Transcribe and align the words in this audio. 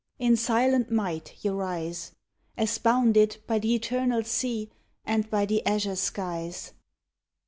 In 0.17 0.35
silent 0.35 0.91
might 0.91 1.35
ye 1.45 1.51
rise, 1.51 2.13
As 2.57 2.79
bounded 2.79 3.37
by 3.45 3.59
th' 3.59 3.65
eternal 3.65 4.23
sea 4.23 4.71
And 5.05 5.29
by 5.29 5.45
the 5.45 5.63
azure 5.63 5.95
skies! 5.95 6.71